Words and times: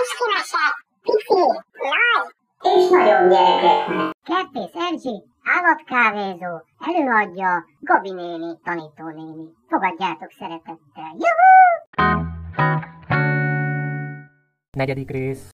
Eskimese, 0.00 0.64
pici, 1.02 1.42
nagy, 1.92 2.28
és 2.74 2.90
nagyon 2.90 3.28
gyerekek. 3.28 4.10
Kertész 4.30 4.74
Erzsi, 4.74 5.16
állatkávézó, 5.56 6.52
előadja 6.78 7.64
Gabi 7.80 8.12
néni, 8.12 8.58
tanítónéni. 8.64 9.46
Fogadjátok 9.68 10.30
szeretettel. 10.38 11.16
Juhú! 11.24 11.50
Negyedik 14.76 15.10
rész. 15.10 15.50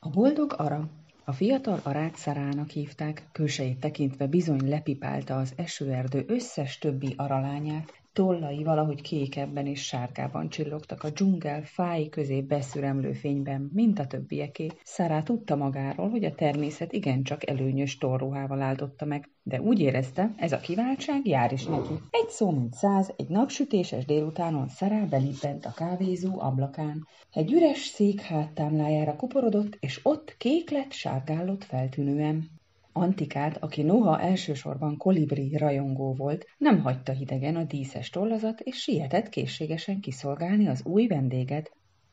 A 0.00 0.08
boldog 0.08 0.54
ara. 0.56 0.80
A 1.24 1.32
fiatal 1.32 1.80
arát 1.82 2.16
szarának 2.16 2.68
hívták, 2.68 3.22
külsejét 3.32 3.80
tekintve 3.80 4.26
bizony 4.26 4.68
lepipálta 4.68 5.36
az 5.36 5.52
esőerdő 5.56 6.24
összes 6.28 6.78
többi 6.78 7.14
aralányát, 7.16 7.99
tollai 8.12 8.62
valahogy 8.64 9.02
kékebben 9.02 9.66
és 9.66 9.84
sárgában 9.84 10.48
csillogtak 10.48 11.02
a 11.02 11.10
dzsungel 11.10 11.62
fái 11.62 12.08
közé 12.08 12.40
beszüremlő 12.40 13.12
fényben, 13.12 13.70
mint 13.72 13.98
a 13.98 14.06
többieké. 14.06 14.66
Szará 14.84 15.22
tudta 15.22 15.56
magáról, 15.56 16.10
hogy 16.10 16.24
a 16.24 16.34
természet 16.34 16.92
igencsak 16.92 17.48
előnyös 17.48 17.98
torruhával 17.98 18.60
áldotta 18.62 19.04
meg, 19.04 19.30
de 19.42 19.60
úgy 19.60 19.80
érezte, 19.80 20.34
ez 20.36 20.52
a 20.52 20.58
kiváltság 20.58 21.26
jár 21.26 21.52
is 21.52 21.64
neki. 21.64 21.92
Egy 22.10 22.28
szó 22.28 22.50
mint 22.50 22.74
száz, 22.74 23.12
egy 23.16 23.28
napsütéses 23.28 24.04
délutánon 24.04 24.68
Szará 24.68 25.04
belibbent 25.04 25.64
a 25.64 25.72
kávézó 25.76 26.40
ablakán. 26.40 27.06
Egy 27.30 27.52
üres 27.52 27.78
szék 27.78 28.20
háttámlájára 28.20 29.16
kuporodott, 29.16 29.76
és 29.80 30.00
ott 30.02 30.34
kék 30.38 30.70
lett 30.70 30.92
sárgállott 30.92 31.64
feltűnően. 31.64 32.59
Antikát, 32.92 33.56
aki 33.62 33.82
noha 33.82 34.20
elsősorban 34.20 34.96
kolibri 34.96 35.56
rajongó 35.56 36.14
volt, 36.14 36.46
nem 36.58 36.80
hagyta 36.80 37.12
hidegen 37.12 37.56
a 37.56 37.64
díszes 37.64 38.10
tollazat, 38.10 38.60
és 38.60 38.76
sietett 38.76 39.28
készségesen 39.28 40.00
kiszolgálni 40.00 40.68
az 40.68 40.84
új 40.84 41.06
vendéget. 41.06 41.72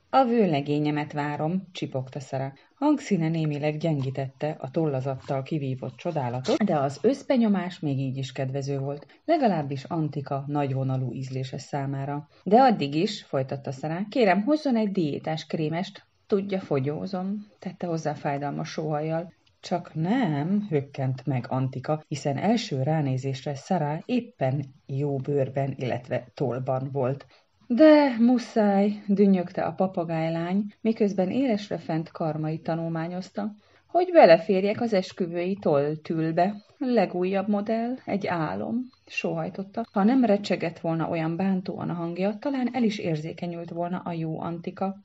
A 0.09 0.23
vőlegényemet 0.23 1.13
várom, 1.13 1.67
csipogta 1.71 2.19
Szara. 2.19 2.53
Hangszíne 2.75 3.29
némileg 3.29 3.77
gyengítette 3.77 4.55
a 4.59 4.71
tollazattal 4.71 5.43
kivívott 5.43 5.95
csodálatot, 5.95 6.63
de 6.63 6.77
az 6.77 6.99
összbenyomás 7.01 7.79
még 7.79 7.99
így 7.99 8.17
is 8.17 8.31
kedvező 8.31 8.79
volt, 8.79 9.05
legalábbis 9.25 9.83
Antika 9.83 10.43
nagyvonalú 10.47 11.13
ízlése 11.13 11.57
számára. 11.57 12.27
De 12.43 12.61
addig 12.61 12.95
is, 12.95 13.23
folytatta 13.23 13.71
Szara, 13.71 14.05
kérem 14.09 14.43
hozzon 14.43 14.75
egy 14.75 14.91
diétás 14.91 15.45
krémest, 15.45 16.05
Tudja, 16.27 16.59
fogyózom, 16.59 17.47
tette 17.59 17.87
hozzá 17.87 18.13
fájdalmas 18.13 18.69
sóhajjal. 18.69 19.33
Csak 19.59 19.93
nem, 19.93 20.67
hökkent 20.69 21.25
meg 21.25 21.45
Antika, 21.49 22.03
hiszen 22.07 22.37
első 22.37 22.83
ránézésre 22.83 23.55
Szará 23.55 24.01
éppen 24.05 24.65
jó 24.85 25.15
bőrben, 25.15 25.73
illetve 25.77 26.27
tollban 26.33 26.89
volt. 26.91 27.25
De 27.67 28.15
muszáj, 28.19 29.03
dünnyögte 29.07 29.63
a 29.63 29.73
papagájlány, 29.73 30.65
miközben 30.81 31.31
élesre 31.31 31.77
fent 31.77 32.11
karmai 32.11 32.59
tanulmányozta, 32.59 33.51
hogy 33.87 34.09
beleférjek 34.11 34.81
az 34.81 34.93
esküvői 34.93 35.57
tolltülbe. 35.61 36.55
Legújabb 36.77 37.47
modell, 37.47 37.95
egy 38.05 38.27
álom, 38.27 38.89
sóhajtotta. 39.05 39.85
Ha 39.91 40.03
nem 40.03 40.25
recsegett 40.25 40.79
volna 40.79 41.09
olyan 41.09 41.35
bántóan 41.35 41.89
a 41.89 41.93
hangja, 41.93 42.37
talán 42.39 42.69
el 42.73 42.83
is 42.83 42.97
érzékenyült 42.97 43.69
volna 43.69 43.97
a 43.97 44.11
jó 44.11 44.39
Antika. 44.39 44.95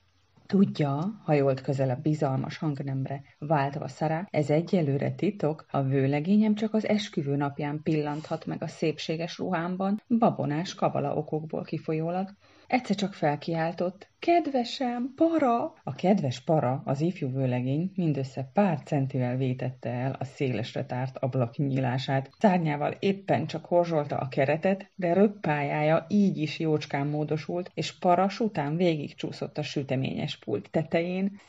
Tudja, 0.53 1.20
hajolt 1.25 1.61
közelebb 1.61 2.03
bizalmas 2.03 2.58
hangnemre, 2.58 3.22
váltva 3.39 3.89
Szará, 3.89 4.27
ez 4.31 4.50
egyelőre 4.50 5.11
titok, 5.11 5.67
a 5.70 5.83
vőlegényem 5.83 6.55
csak 6.55 6.75
az 6.75 6.86
esküvő 6.89 7.36
napján 7.36 7.81
pillanthat 7.83 8.47
meg 8.47 8.62
a 8.62 8.67
szépséges 8.67 9.39
ruhámban, 9.39 10.03
babonás 10.19 10.75
kabala 10.75 11.14
okokból 11.14 11.62
kifolyólag. 11.62 12.28
Egyszer 12.73 12.97
csak 12.97 13.15
felkiáltott, 13.15 14.09
kedvesem, 14.19 15.12
para! 15.17 15.75
A 15.84 15.95
kedves 15.95 16.41
para, 16.41 16.83
az 16.84 17.01
ifjú 17.01 17.33
vőlegény 17.33 17.92
mindössze 17.97 18.51
pár 18.53 18.83
centivel 18.84 19.37
vétette 19.37 19.91
el 19.91 20.17
a 20.19 20.25
szélesre 20.25 20.84
tárt 20.84 21.19
ablak 21.19 21.56
nyílását. 21.56 22.31
Szárnyával 22.39 22.97
éppen 22.98 23.47
csak 23.47 23.65
horzsolta 23.65 24.17
a 24.17 24.28
keretet, 24.28 24.91
de 24.94 25.12
röppájája 25.12 26.06
így 26.09 26.38
is 26.38 26.59
jócskán 26.59 27.06
módosult, 27.06 27.71
és 27.75 27.99
para 27.99 28.28
után 28.38 28.77
végig 28.77 29.15
csúszott 29.15 29.59
a 29.59 29.62
süteményes 29.62 30.37
pult 30.38 30.71
tetején. 30.71 31.41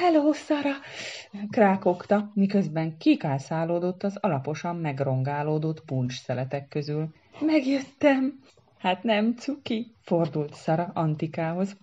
Hello, 0.00 0.32
Szara! 0.32 0.72
krákogta, 1.50 2.30
miközben 2.34 2.96
kikászálódott 2.98 4.02
az 4.02 4.16
alaposan 4.20 4.76
megrongálódott 4.76 5.84
puncs 5.84 6.14
közül. 6.68 7.14
Megjöttem! 7.40 8.40
Hát 8.78 9.02
nem, 9.02 9.34
cuki, 9.34 9.94
fordult 10.02 10.54
Szara 10.54 10.90
Antikához. 10.94 11.76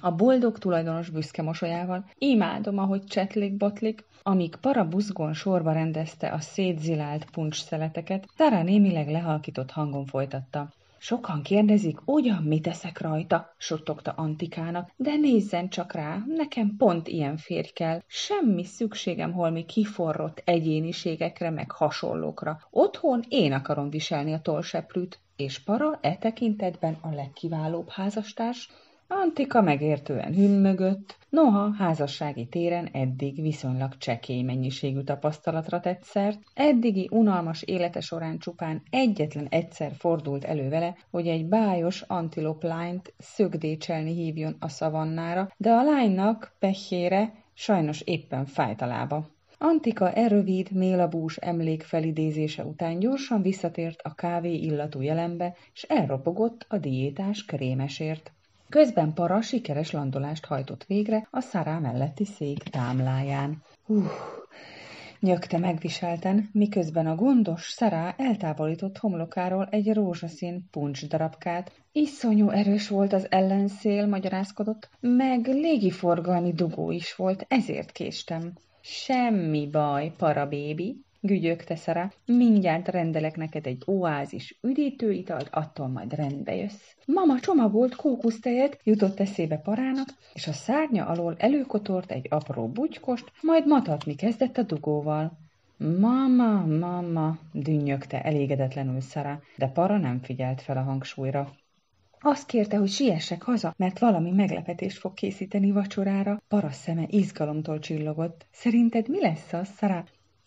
A 0.00 0.10
boldog 0.10 0.58
tulajdonos 0.58 1.10
büszke 1.10 1.42
mosolyával 1.42 2.04
imádom, 2.18 2.78
ahogy 2.78 3.04
csetlik-botlik, 3.04 4.04
amíg 4.22 4.56
para 4.56 4.88
buzgón 4.88 5.34
sorba 5.34 5.72
rendezte 5.72 6.32
a 6.32 6.40
szétzilált 6.40 7.30
puncsszeleteket, 7.30 8.26
Szara 8.36 8.62
némileg 8.62 9.08
lehalkított 9.08 9.70
hangon 9.70 10.06
folytatta. 10.06 10.72
Sokan 10.98 11.42
kérdezik, 11.42 11.98
ugyan 12.04 12.42
mit 12.42 12.62
teszek 12.62 13.00
rajta, 13.00 13.54
suttogta 13.56 14.10
Antikának, 14.10 14.90
de 14.96 15.16
nézzen 15.16 15.68
csak 15.68 15.92
rá, 15.92 16.22
nekem 16.26 16.76
pont 16.76 17.08
ilyen 17.08 17.36
férj 17.36 17.68
kell. 17.68 18.02
Semmi 18.06 18.64
szükségem 18.64 19.32
holmi 19.32 19.64
kiforrott 19.64 20.42
egyéniségekre, 20.44 21.50
meg 21.50 21.70
hasonlókra. 21.70 22.58
Otthon 22.70 23.24
én 23.28 23.52
akarom 23.52 23.90
viselni 23.90 24.32
a 24.32 24.40
tollseprűt, 24.40 25.20
és 25.36 25.58
para 25.58 25.98
e 26.00 26.16
tekintetben 26.16 26.98
a 27.00 27.14
legkiválóbb 27.14 27.88
házastárs, 27.90 28.68
Antika 29.08 29.60
megértően 29.62 30.34
hümmögött, 30.34 31.16
noha 31.28 31.74
házassági 31.74 32.46
téren 32.46 32.88
eddig 32.92 33.42
viszonylag 33.42 33.96
csekély 33.96 34.42
mennyiségű 34.42 35.00
tapasztalatra 35.00 35.80
tett 35.80 36.02
szert, 36.02 36.38
eddigi 36.54 37.08
unalmas 37.10 37.62
élete 37.62 38.00
során 38.00 38.38
csupán 38.38 38.82
egyetlen 38.90 39.46
egyszer 39.48 39.92
fordult 39.98 40.44
elő 40.44 40.68
vele, 40.68 40.96
hogy 41.10 41.28
egy 41.28 41.46
bájos 41.46 42.00
antilop 42.00 42.62
lányt 42.62 43.14
szögdécselni 43.18 44.14
hívjon 44.14 44.56
a 44.58 44.68
szavannára, 44.68 45.50
de 45.56 45.70
a 45.70 45.82
lánynak 45.82 46.56
pehjére 46.58 47.32
sajnos 47.54 48.00
éppen 48.00 48.46
fájt 48.46 48.80
a 48.80 48.86
lába. 48.86 49.26
Antika 49.58 50.12
e 50.12 50.26
rövid, 50.26 50.70
mélabús 50.72 51.36
emlék 51.36 51.82
felidézése 51.82 52.64
után 52.64 52.98
gyorsan 52.98 53.42
visszatért 53.42 54.00
a 54.02 54.14
kávé 54.14 54.54
illatú 54.54 55.00
jelenbe, 55.00 55.54
s 55.72 55.82
elropogott 55.82 56.66
a 56.68 56.78
diétás 56.78 57.44
krémesért. 57.44 58.32
Közben 58.68 59.12
para 59.12 59.40
sikeres 59.40 59.90
landolást 59.90 60.44
hajtott 60.44 60.84
végre 60.84 61.28
a 61.30 61.40
szará 61.40 61.78
melletti 61.78 62.24
szék 62.24 62.58
támláján. 62.58 63.62
Hú, 63.84 64.02
nyögte 65.20 65.58
megviselten, 65.58 66.48
miközben 66.52 67.06
a 67.06 67.14
gondos 67.14 67.62
szará 67.62 68.14
eltávolított 68.18 68.98
homlokáról 68.98 69.68
egy 69.70 69.92
rózsaszín 69.94 70.64
puncs 70.70 71.06
darabkát. 71.06 71.72
Iszonyú 71.92 72.50
erős 72.50 72.88
volt 72.88 73.12
az 73.12 73.26
ellenszél, 73.30 74.06
magyarázkodott, 74.06 74.88
meg 75.00 75.46
légiforgalmi 75.46 76.52
dugó 76.52 76.90
is 76.90 77.14
volt, 77.14 77.46
ezért 77.48 77.92
késtem. 77.92 78.52
Semmi 78.88 79.66
baj, 79.70 80.12
parabébi, 80.16 81.04
gügyögte 81.20 81.76
Szara. 81.76 82.12
Mindjárt 82.26 82.88
rendelek 82.88 83.36
neked 83.36 83.66
egy 83.66 83.82
oázis 83.86 84.58
üdítőitalt, 84.62 85.48
attól 85.52 85.88
majd 85.88 86.14
rendbe 86.14 86.54
jössz. 86.54 86.94
Mama 87.06 87.40
csomagolt 87.40 87.94
kókusztejet, 87.94 88.80
jutott 88.84 89.20
eszébe 89.20 89.56
parának, 89.56 90.08
és 90.34 90.46
a 90.46 90.52
szárnya 90.52 91.06
alól 91.06 91.34
előkotort 91.38 92.10
egy 92.10 92.26
apró 92.30 92.68
bugykost, 92.68 93.32
majd 93.40 93.66
matatni 93.66 94.14
kezdett 94.14 94.56
a 94.56 94.62
dugóval. 94.62 95.38
Mama, 95.76 96.66
mama, 96.66 97.38
dünnyögte 97.52 98.22
elégedetlenül 98.22 99.00
Szara, 99.00 99.40
de 99.56 99.66
para 99.66 99.98
nem 99.98 100.20
figyelt 100.22 100.62
fel 100.62 100.76
a 100.76 100.82
hangsúlyra. 100.82 101.52
Azt 102.20 102.46
kérte, 102.46 102.76
hogy 102.76 102.88
siessek 102.88 103.42
haza, 103.42 103.74
mert 103.76 103.98
valami 103.98 104.30
meglepetést 104.30 104.98
fog 104.98 105.14
készíteni 105.14 105.70
vacsorára. 105.70 106.42
Parasz 106.48 106.80
szeme 106.80 107.04
izgalomtól 107.08 107.78
csillogott. 107.78 108.46
Szerinted 108.50 109.08
mi 109.08 109.20
lesz 109.20 109.52
az, 109.52 109.68
Szara? 109.76 110.04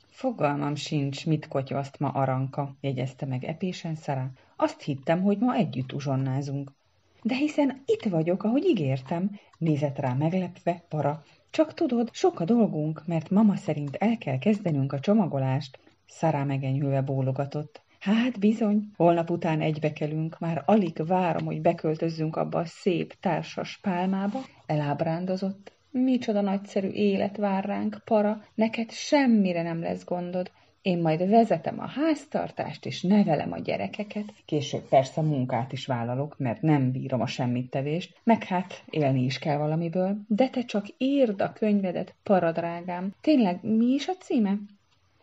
Fogalmam 0.09 0.75
sincs, 0.75 1.25
mit 1.25 1.47
kotyoszt 1.47 1.99
ma 1.99 2.09
Aranka, 2.09 2.75
jegyezte 2.81 3.25
meg 3.25 3.43
epésen 3.43 3.95
Szara. 3.95 4.31
Azt 4.55 4.81
hittem, 4.81 5.21
hogy 5.21 5.37
ma 5.37 5.55
együtt 5.55 5.93
uzsonnázunk. 5.93 6.71
De 7.23 7.35
hiszen 7.35 7.83
itt 7.85 8.03
vagyok, 8.03 8.43
ahogy 8.43 8.65
ígértem, 8.65 9.39
nézett 9.57 9.99
rá 9.99 10.13
meglepve, 10.13 10.83
para. 10.89 11.23
Csak 11.49 11.73
tudod, 11.73 12.09
sok 12.13 12.39
a 12.39 12.45
dolgunk, 12.45 13.03
mert 13.05 13.29
mama 13.29 13.55
szerint 13.55 13.95
el 13.95 14.17
kell 14.17 14.37
kezdenünk 14.37 14.93
a 14.93 14.99
csomagolást. 14.99 15.79
Szará 16.07 16.43
megenyülve 16.43 17.01
bólogatott. 17.01 17.81
Hát 17.99 18.39
bizony, 18.39 18.83
holnap 18.95 19.29
után 19.29 19.61
egybekelünk, 19.61 20.39
már 20.39 20.63
alig 20.65 21.05
várom, 21.05 21.45
hogy 21.45 21.61
beköltözzünk 21.61 22.35
abba 22.35 22.59
a 22.59 22.65
szép 22.65 23.13
társas 23.19 23.79
pálmába. 23.81 24.39
Elábrándozott. 24.65 25.71
Micsoda 25.91 26.41
nagyszerű 26.41 26.87
élet 26.87 27.37
vár 27.37 27.65
ránk, 27.65 28.01
para, 28.05 28.43
neked 28.55 28.91
semmire 28.91 29.61
nem 29.61 29.81
lesz 29.81 30.05
gondod. 30.05 30.51
én 30.81 30.97
majd 30.97 31.29
vezetem 31.29 31.79
a 31.79 31.87
háztartást, 31.87 32.85
és 32.85 33.01
nevelem 33.01 33.51
a 33.51 33.59
gyerekeket. 33.59 34.33
Később 34.45 34.87
persze 34.89 35.21
munkát 35.21 35.71
is 35.71 35.85
vállalok, 35.85 36.37
mert 36.37 36.61
nem 36.61 36.91
bírom 36.91 37.21
a 37.21 37.27
semmittevést, 37.27 38.19
meg 38.23 38.43
hát 38.43 38.83
élni 38.89 39.23
is 39.23 39.39
kell 39.39 39.57
valamiből. 39.57 40.17
De 40.27 40.49
te 40.49 40.63
csak 40.63 40.85
írd 40.97 41.41
a 41.41 41.53
könyvedet, 41.53 42.15
paradrágám. 42.23 43.13
Tényleg, 43.21 43.59
mi 43.61 43.85
is 43.85 44.07
a 44.07 44.13
címe? 44.13 44.57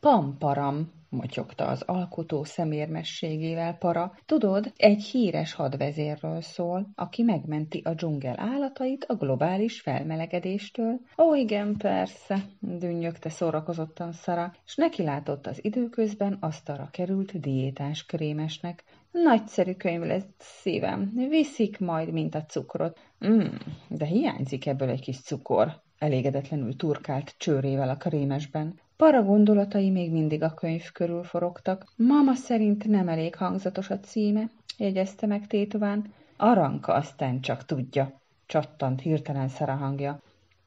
Pamparam, 0.00 0.92
motyogta 1.16 1.66
az 1.66 1.82
alkotó 1.82 2.44
szemérmességével 2.44 3.74
para. 3.74 4.12
Tudod, 4.26 4.72
egy 4.76 5.02
híres 5.02 5.52
hadvezérről 5.54 6.40
szól, 6.40 6.88
aki 6.94 7.22
megmenti 7.22 7.80
a 7.84 7.94
dzsungel 7.94 8.34
állatait 8.38 9.04
a 9.04 9.14
globális 9.14 9.80
felmelegedéstől. 9.80 11.00
Ó, 11.18 11.34
igen, 11.34 11.76
persze, 11.76 12.44
dünnyögte 12.60 13.28
szórakozottan 13.28 14.12
Szara, 14.12 14.52
és 14.66 14.76
neki 14.76 15.02
látott 15.02 15.46
az 15.46 15.64
időközben 15.64 16.36
asztalra 16.40 16.88
került 16.90 17.40
diétás 17.40 18.06
krémesnek. 18.06 18.84
Nagyszerű 19.10 19.72
könyv 19.72 20.02
lesz, 20.02 20.26
szívem. 20.38 21.12
Viszik 21.28 21.78
majd, 21.78 22.12
mint 22.12 22.34
a 22.34 22.44
cukrot. 22.44 22.98
Mm, 23.26 23.46
de 23.88 24.04
hiányzik 24.04 24.66
ebből 24.66 24.88
egy 24.88 25.00
kis 25.00 25.20
cukor. 25.20 25.82
Elégedetlenül 25.98 26.76
turkált 26.76 27.34
csőrével 27.38 27.88
a 27.88 27.96
krémesben. 27.96 28.80
Para 28.96 29.22
gondolatai 29.22 29.90
még 29.90 30.10
mindig 30.10 30.42
a 30.42 30.54
könyv 30.54 30.92
körül 30.92 31.22
forogtak. 31.22 31.92
Mama 31.96 32.34
szerint 32.34 32.84
nem 32.84 33.08
elég 33.08 33.34
hangzatos 33.34 33.90
a 33.90 34.00
címe, 34.00 34.50
jegyezte 34.76 35.26
meg 35.26 35.46
tétován. 35.46 36.12
Aranka 36.36 36.92
aztán 36.92 37.40
csak 37.40 37.64
tudja, 37.64 38.20
csattant 38.46 39.00
hirtelen 39.00 39.48
Szara 39.48 39.74
hangja. 39.74 40.20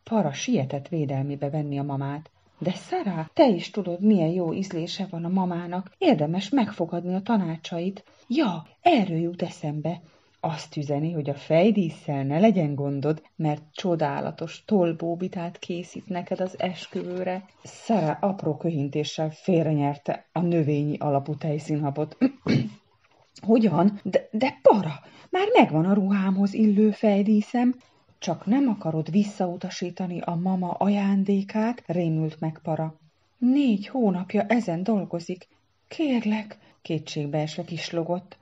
Para 0.03 0.31
sietett 0.31 0.87
védelmébe 0.87 1.49
venni 1.49 1.79
a 1.79 1.83
mamát. 1.83 2.29
De 2.59 2.71
Szara, 2.71 3.29
te 3.33 3.47
is 3.47 3.69
tudod, 3.69 4.01
milyen 4.01 4.29
jó 4.29 4.53
ízlése 4.53 5.07
van 5.09 5.25
a 5.25 5.29
mamának. 5.29 5.91
Érdemes 5.97 6.49
megfogadni 6.49 7.15
a 7.15 7.21
tanácsait. 7.21 8.03
Ja, 8.27 8.67
erről 8.81 9.19
jut 9.19 9.41
eszembe. 9.41 10.01
Azt 10.41 10.75
üzeni, 10.75 11.11
hogy 11.11 11.29
a 11.29 11.33
fejdísszel 11.33 12.23
ne 12.23 12.39
legyen 12.39 12.75
gondod, 12.75 13.21
mert 13.35 13.61
csodálatos 13.71 14.63
tolbóbitát 14.65 15.59
készít 15.59 16.07
neked 16.07 16.39
az 16.39 16.59
esküvőre. 16.59 17.45
Szara 17.63 18.17
apró 18.21 18.57
köhintéssel 18.57 19.29
félrenyerte 19.29 20.25
a 20.31 20.41
növényi 20.41 20.97
alapú 20.97 21.35
tejszínhabot. 21.35 22.17
Hogyan? 23.47 23.99
De, 24.03 24.27
de 24.31 24.59
para! 24.61 24.99
Már 25.29 25.47
megvan 25.53 25.85
a 25.85 25.93
ruhámhoz 25.93 26.53
illő 26.53 26.91
fejdíszem. 26.91 27.75
Csak 28.19 28.45
nem 28.45 28.67
akarod 28.67 29.11
visszautasítani 29.11 30.21
a 30.21 30.35
mama 30.35 30.71
ajándékát? 30.71 31.83
Rémült 31.85 32.39
meg 32.39 32.59
para. 32.63 32.95
Négy 33.37 33.87
hónapja 33.87 34.41
ezen 34.41 34.83
dolgozik. 34.83 35.47
Kérlek, 35.87 36.57
kétségbeesve 36.81 37.63
kislogott. 37.63 38.37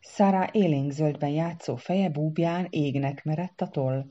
Szara 0.00 0.48
élénkzöldben 0.52 1.30
játszó 1.30 1.76
feje 1.76 2.08
búbján 2.08 2.66
égnek 2.70 3.24
merett 3.24 3.60
a 3.60 3.68
toll. 3.68 4.04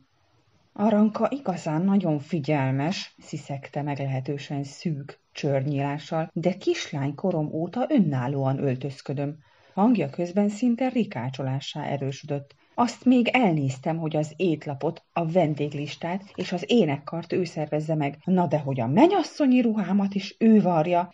Aranka 0.74 1.28
igazán 1.32 1.82
nagyon 1.82 2.20
figyelmes, 2.20 3.16
sziszegte 3.18 3.82
meglehetősen 3.82 4.64
szűk 4.64 5.20
csörnyílással, 5.32 6.30
de 6.34 6.58
kislány 6.58 7.16
korom 7.16 7.54
óta 7.54 7.86
önállóan 7.90 8.60
öltözködöm. 8.60 9.38
Hangja 9.74 10.10
közben 10.10 10.50
szinte 10.50 10.90
rikácsolássá 10.90 11.86
erősödött. 11.86 12.56
Azt 12.74 13.06
még 13.06 13.28
elnéztem, 13.28 13.98
hogy 13.98 14.16
az 14.16 14.34
étlapot, 14.36 15.04
a 15.14 15.32
vendéglistát 15.32 16.24
és 16.36 16.52
az 16.52 16.64
énekkart 16.68 17.34
ő 17.34 17.44
szervezze 17.44 17.96
meg. 17.96 18.18
Na 18.24 18.48
de 18.48 18.60
hogy 18.60 18.80
a 18.80 18.88
menyasszonyi 18.88 19.62
ruhámat 19.62 20.16
is 20.16 20.36
ő 20.40 20.62
varja. 20.62 21.14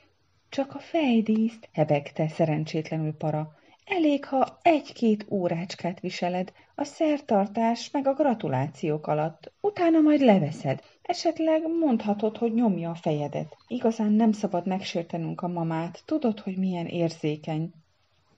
Csak 0.50 0.76
a 0.76 0.80
fejdíszt, 0.80 1.70
hebegte 1.72 2.28
szerencsétlenül 2.28 3.14
para. 3.14 3.56
Elég, 3.86 4.26
ha 4.26 4.60
egy-két 4.62 5.26
órácskát 5.30 6.00
viseled, 6.00 6.52
a 6.76 6.84
szertartás 6.84 7.92
meg 7.92 8.08
a 8.08 8.14
gratulációk 8.14 9.08
alatt, 9.08 9.52
utána 9.62 10.00
majd 10.00 10.22
leveszed. 10.22 10.84
Esetleg 11.02 11.62
mondhatod, 11.80 12.38
hogy 12.38 12.54
nyomja 12.54 12.90
a 12.90 12.96
fejedet. 12.96 13.58
Igazán 13.68 14.12
nem 14.12 14.32
szabad 14.32 14.68
megsértenünk 14.68 15.42
a 15.42 15.48
mamát, 15.48 16.02
tudod, 16.06 16.40
hogy 16.40 16.58
milyen 16.58 16.86
érzékeny. 16.86 17.72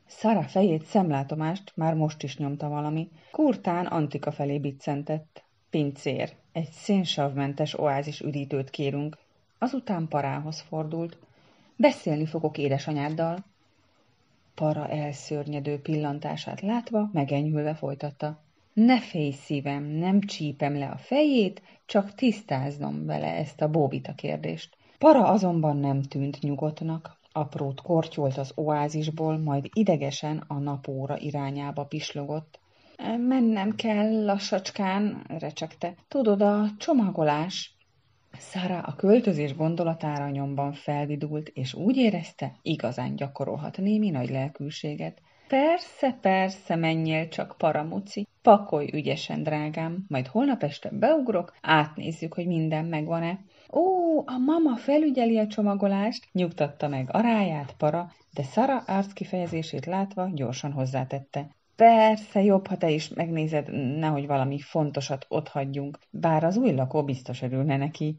Szara 0.05 0.41
fejét 0.41 0.85
szemlátomást 0.85 1.71
már 1.75 1.93
most 1.93 2.23
is 2.23 2.37
nyomta 2.37 2.69
valami. 2.69 3.09
Kurtán 3.31 3.85
Antika 3.85 4.31
felé 4.31 4.59
biccentett. 4.59 5.43
Pincér, 5.69 6.33
egy 6.51 6.69
szénsavmentes 6.71 7.79
oázis 7.79 8.19
üdítőt 8.19 8.69
kérünk. 8.69 9.17
Azután 9.57 10.07
parához 10.07 10.61
fordult. 10.61 11.17
Beszélni 11.75 12.25
fogok 12.25 12.57
édesanyáddal. 12.57 13.45
Para 14.55 14.87
elszörnyedő 14.87 15.79
pillantását 15.79 16.61
látva, 16.61 17.09
megenyhülve 17.13 17.73
folytatta. 17.75 18.41
Ne 18.73 18.99
félj 18.99 19.31
szívem, 19.31 19.83
nem 19.83 20.21
csípem 20.21 20.77
le 20.77 20.87
a 20.87 20.97
fejét, 20.97 21.61
csak 21.85 22.15
tisztáznom 22.15 23.05
vele 23.05 23.35
ezt 23.35 23.61
a 23.61 23.69
bóbita 23.69 24.13
kérdést. 24.13 24.77
Para 24.97 25.27
azonban 25.27 25.77
nem 25.77 26.01
tűnt 26.01 26.41
nyugodtnak. 26.41 27.17
Aprót 27.31 27.81
kortyolt 27.81 28.37
az 28.37 28.51
oázisból, 28.55 29.37
majd 29.37 29.69
idegesen 29.73 30.43
a 30.47 30.53
napóra 30.53 31.17
irányába 31.17 31.85
pislogott. 31.85 32.59
Mennem 33.27 33.75
kell 33.75 34.23
lassacskán, 34.25 35.25
recsegte. 35.39 35.93
Tudod, 36.07 36.41
a 36.41 36.65
csomagolás. 36.77 37.72
Szara 38.37 38.79
a 38.79 38.95
költözés 38.95 39.55
gondolatára 39.55 40.29
nyomban 40.29 40.73
felvidult, 40.73 41.49
és 41.49 41.73
úgy 41.73 41.97
érezte, 41.97 42.55
igazán 42.61 43.15
gyakorolhat 43.15 43.77
némi 43.77 44.09
nagy 44.09 44.29
lelkűséget. 44.29 45.21
Persze, 45.47 46.17
persze, 46.21 46.75
menjél 46.75 47.27
csak, 47.27 47.55
paramuci. 47.57 48.27
Pakolj 48.41 48.89
ügyesen, 48.93 49.43
drágám, 49.43 50.05
majd 50.07 50.27
holnap 50.27 50.63
este 50.63 50.89
beugrok, 50.91 51.53
átnézzük, 51.61 52.33
hogy 52.33 52.47
minden 52.47 52.85
megvan-e. 52.85 53.39
Ó, 53.71 54.17
a 54.25 54.37
mama 54.37 54.75
felügyeli 54.75 55.37
a 55.37 55.47
csomagolást, 55.47 56.27
nyugtatta 56.31 56.87
meg 56.87 57.09
a 57.11 57.21
ráját 57.21 57.73
para, 57.77 58.11
de 58.33 58.43
Szara 58.43 58.77
arckifejezését 58.87 59.85
látva 59.85 60.29
gyorsan 60.33 60.71
hozzátette. 60.71 61.47
Persze, 61.83 62.43
jobb, 62.43 62.67
ha 62.67 62.77
te 62.77 62.89
is 62.89 63.09
megnézed, 63.09 63.97
nehogy 63.97 64.27
valami 64.27 64.59
fontosat 64.59 65.27
hagyjunk. 65.47 65.99
Bár 66.09 66.43
az 66.43 66.57
új 66.57 66.71
lakó 66.71 67.03
biztos 67.03 67.41
örülne 67.41 67.77
neki. 67.77 68.17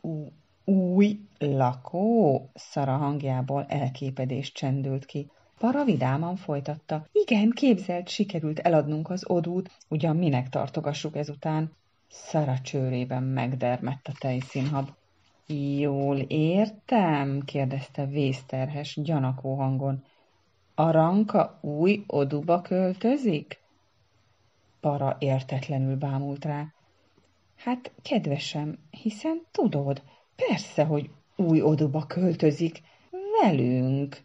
Ú, 0.00 0.32
új 0.64 1.18
lakó? 1.38 2.50
Szara 2.54 2.96
hangjából 2.96 3.64
elképedés 3.68 4.52
csendült 4.52 5.04
ki. 5.06 5.30
Para 5.58 5.84
vidáman 5.84 6.36
folytatta. 6.36 7.06
Igen, 7.12 7.50
képzelt, 7.50 8.08
sikerült 8.08 8.58
eladnunk 8.58 9.10
az 9.10 9.24
odút, 9.30 9.70
ugyan 9.88 10.16
minek 10.16 10.48
tartogassuk 10.48 11.16
ezután. 11.16 11.72
Szara 12.08 12.58
csőrében 12.58 13.22
megdermett 13.22 14.06
a 14.06 14.16
tejszínhab. 14.18 14.88
Jól 15.78 16.18
értem? 16.18 17.42
kérdezte 17.44 18.06
vészterhes, 18.06 18.98
gyanakó 19.02 19.54
hangon. 19.54 20.04
Aranka 20.80 21.58
új 21.60 22.04
oduba 22.06 22.60
költözik? 22.60 23.60
Para 24.80 25.16
értetlenül 25.18 25.96
bámult 25.96 26.44
rá. 26.44 26.66
Hát, 27.56 27.92
kedvesem, 28.02 28.78
hiszen 28.90 29.42
tudod, 29.50 30.02
persze, 30.36 30.84
hogy 30.84 31.10
új 31.36 31.62
oduba 31.62 32.06
költözik. 32.06 32.82
Velünk. 33.42 34.22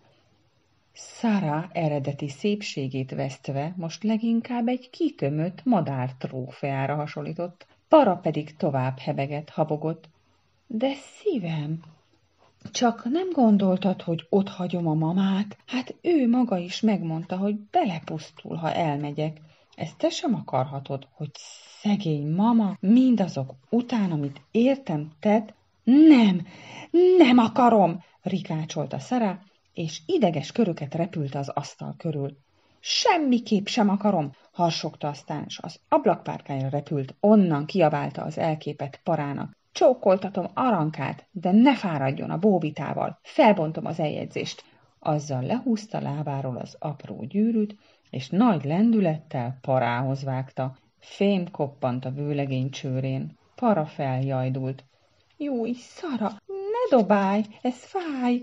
Szara 0.91 1.69
eredeti 1.71 2.29
szépségét 2.29 3.11
vesztve 3.11 3.73
most 3.77 4.03
leginkább 4.03 4.67
egy 4.67 4.89
kitömött 4.89 5.63
madár 5.63 6.13
trófeára 6.17 6.95
hasonlított. 6.95 7.67
Para 7.87 8.15
pedig 8.15 8.55
tovább 8.55 8.99
hebegett, 8.99 9.49
habogott. 9.49 10.09
De 10.67 10.93
szívem, 10.93 11.79
csak 12.71 13.03
nem 13.03 13.29
gondoltad, 13.31 14.01
hogy 14.01 14.25
ott 14.29 14.49
hagyom 14.49 14.87
a 14.87 14.93
mamát? 14.93 15.57
Hát 15.65 15.95
ő 16.01 16.29
maga 16.29 16.57
is 16.57 16.81
megmondta, 16.81 17.37
hogy 17.37 17.55
belepusztul, 17.55 18.55
ha 18.55 18.71
elmegyek. 18.71 19.41
Ezt 19.75 19.97
te 19.97 20.09
sem 20.09 20.35
akarhatod, 20.35 21.07
hogy 21.11 21.29
szegény 21.81 22.27
mama 22.27 22.77
mindazok 22.79 23.53
után, 23.69 24.11
amit 24.11 24.41
értem 24.51 25.11
tett? 25.19 25.53
Nem, 25.83 26.45
nem 27.17 27.37
akarom, 27.37 28.03
rikácsolta 28.21 28.99
Szara, 28.99 29.41
és 29.73 30.01
ideges 30.05 30.51
köröket 30.51 30.95
repült 30.95 31.35
az 31.35 31.49
asztal 31.49 31.95
körül. 31.97 32.37
Semmiképp 32.79 33.65
sem 33.65 33.89
akarom, 33.89 34.31
harsogta 34.51 35.07
aztán, 35.07 35.43
és 35.47 35.59
az 35.61 35.79
ablakpárkára 35.89 36.69
repült, 36.69 37.15
onnan 37.19 37.65
kiabálta 37.65 38.21
az 38.21 38.37
elképet 38.37 38.99
parának. 39.03 39.57
Csókoltatom 39.75 40.45
arankát, 40.53 41.25
de 41.31 41.51
ne 41.51 41.75
fáradjon 41.75 42.29
a 42.29 42.37
bóbitával. 42.37 43.19
Felbontom 43.21 43.85
az 43.85 43.99
eljegyzést. 43.99 44.63
Azzal 44.99 45.41
lehúzta 45.41 46.01
lábáról 46.01 46.57
az 46.57 46.75
apró 46.79 47.23
gyűrűt, 47.23 47.75
és 48.09 48.29
nagy 48.29 48.63
lendülettel 48.63 49.57
parához 49.61 50.23
vágta. 50.23 50.75
Fém 50.99 51.51
koppant 51.51 52.05
a 52.05 52.11
vőlegény 52.11 52.69
csőrén. 52.69 53.37
Para 53.55 53.85
feljajdult. 53.85 54.83
Júj, 55.37 55.73
Szara, 55.73 56.29
ne 56.47 56.97
dobálj, 56.97 57.43
ez 57.61 57.83
fáj! 57.83 58.41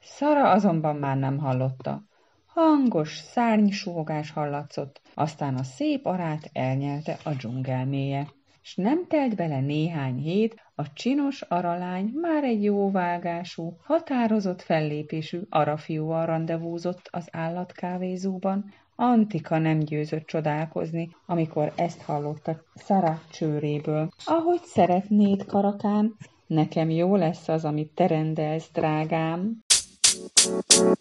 Szara 0.00 0.50
azonban 0.50 0.96
már 0.96 1.16
nem 1.16 1.38
hallotta. 1.38 2.02
Hangos 2.46 3.16
szárnysúgás 3.16 4.30
hallatszott, 4.30 5.00
aztán 5.14 5.54
a 5.54 5.62
szép 5.62 6.06
arát 6.06 6.50
elnyelte 6.52 7.18
a 7.24 7.30
dzsungelméje 7.30 8.26
s 8.66 8.74
nem 8.74 9.06
telt 9.08 9.36
bele 9.36 9.60
néhány 9.60 10.18
hét, 10.18 10.54
a 10.74 10.92
csinos 10.92 11.42
aralány 11.42 12.12
már 12.20 12.44
egy 12.44 12.64
jóvágású, 12.64 13.76
határozott 13.82 14.62
fellépésű 14.62 15.40
arafiúval 15.48 16.26
rendezvúzott 16.26 17.08
az 17.10 17.28
állatkávézóban, 17.32 18.72
Antika 18.96 19.58
nem 19.58 19.78
győzött 19.78 20.26
csodálkozni, 20.26 21.10
amikor 21.26 21.72
ezt 21.76 22.02
hallotta 22.02 22.62
Szara 22.74 23.20
csőréből. 23.30 24.08
Ahogy 24.24 24.62
szeretnéd, 24.62 25.44
karakán? 25.44 26.16
nekem 26.46 26.90
jó 26.90 27.16
lesz 27.16 27.48
az, 27.48 27.64
amit 27.64 27.94
te 27.94 28.06
rendelsz, 28.06 28.70
drágám. 28.72 29.64